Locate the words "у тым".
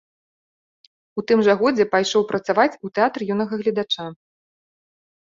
1.19-1.39